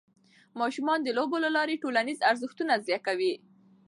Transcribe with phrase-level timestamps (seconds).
[0.59, 3.33] ماشومان د لوبو له لارې ټولنیز ارزښتونه زده کوي.